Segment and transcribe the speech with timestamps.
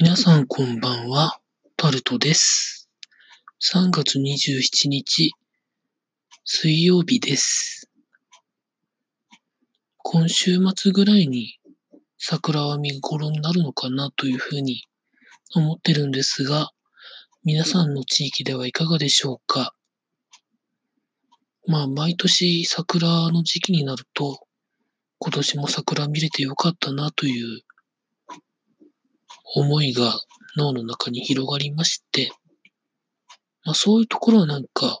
[0.00, 1.40] 皆さんこんばんは、
[1.76, 2.88] タルトです。
[3.60, 5.32] 3月27日、
[6.44, 7.90] 水曜日です。
[9.96, 11.58] 今週末ぐらいに
[12.16, 14.84] 桜は見頃になるのかなというふうに
[15.56, 16.70] 思ってるんですが、
[17.42, 19.74] 皆さんの地域ではいかがでしょうか？
[21.66, 24.46] まあ、毎年桜の時期になると、
[25.18, 27.62] 今年も桜見れてよかったなという
[29.54, 30.20] 思いが
[30.56, 32.30] 脳の中に広がりまして、
[33.64, 35.00] まあそういうところはなんか、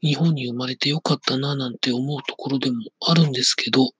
[0.00, 3.90] 日本に生まれてよかったななんて思うところでもあるんですけど、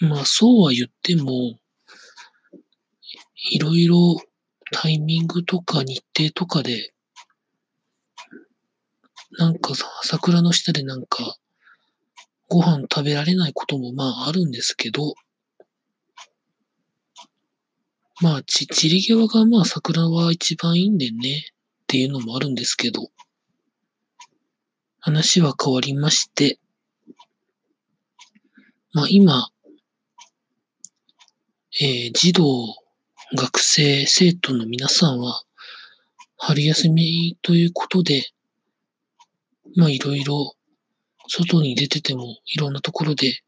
[0.00, 1.58] まあそうは言っても、
[3.50, 4.16] いろいろ
[4.72, 6.92] タイミングとか日程とかで、
[9.38, 11.36] なんか桜の下でなんか、
[12.48, 15.14] ご飯食べられないこともまああるんですけど、
[18.20, 21.46] まあ、ち、散り際がまあ桜は一番いいんでね。
[21.86, 23.10] っていうのもあるんですけど、
[24.98, 26.58] 話は変わりまして、
[28.92, 29.50] まあ今、
[31.80, 32.42] えー児童、
[33.36, 35.44] 学生、生徒の皆さんは、
[36.38, 38.32] 春休みということで、
[39.76, 40.54] まあいろいろ、
[41.28, 43.42] 外に出ててもいろんなところで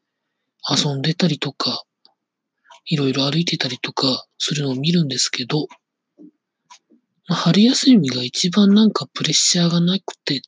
[0.69, 1.83] 遊んでたりとか、
[2.85, 5.67] いろいろ歩いてたりとかするのを見るんですけど、
[7.27, 10.41] まあ、春休みが一番なんかプレッシャーがなくて、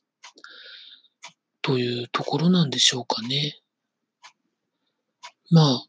[1.62, 3.60] というところなんでしょうかね。
[5.50, 5.86] まあ、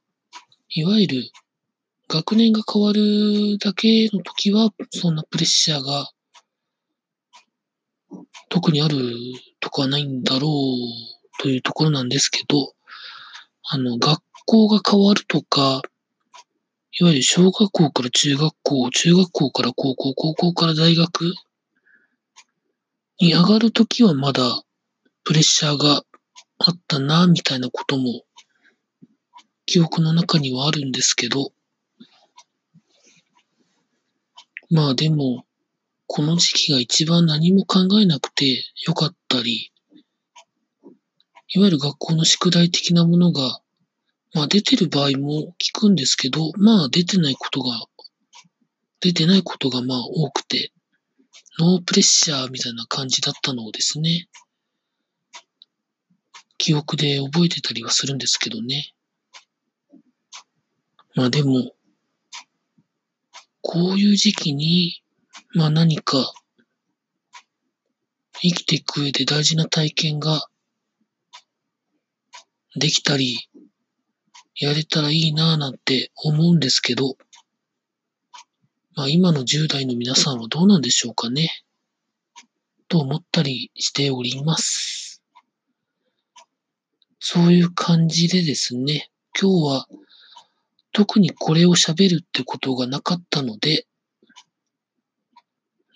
[0.69, 1.31] いわゆる
[2.07, 6.11] 学年が変わるだけの時は、そんなプレッシャーが
[8.49, 8.97] 特にある
[9.59, 12.73] とかはないんだろうというところなんですけど、
[13.63, 15.81] あの、学校が変わるとか、
[16.99, 21.33] いわゆる小学校から中学校、中学校から高校、高校から大学
[23.19, 24.61] に上がるときはまだ
[25.23, 26.03] プレッシャーが
[26.59, 28.21] あったな、みたいなことも
[29.65, 31.51] 記憶の中にはあるんですけど、
[34.69, 35.45] まあでも、
[36.05, 39.71] この時期が一番何も考えなくてよかったり、
[41.55, 43.62] いわゆる学校の宿題的なものが
[44.33, 47.85] まあ出てる場合も聞くんですけど、まあ出てないことが、
[48.99, 50.71] 出てないことがまあ多くて、
[51.59, 54.27] ノープレッシャーみたいな感じだったのをですね、
[56.57, 58.93] 記憶で覚えてたりはするんですけどね。
[61.15, 61.73] まあでも、
[63.61, 65.03] こういう時期に、
[65.53, 66.33] まあ何か
[68.41, 70.47] 生きていく上で大事な体験が
[72.75, 73.37] できたり、
[74.55, 77.17] やれたらいいなぁなんて思うんですけど、
[78.95, 81.49] まあ今の10代の皆さんはどうなんでしょうかね？
[82.87, 85.23] と思ったりしております。
[87.19, 89.09] そういう感じでですね、
[89.39, 89.87] 今日は
[90.91, 93.87] 特にこれを喋るってことがなかったので、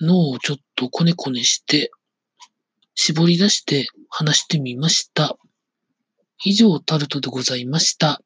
[0.01, 1.91] 脳をちょっとコネコネして、
[2.95, 5.38] 絞り出して話してみました。
[6.44, 8.22] 以上タルトでございました。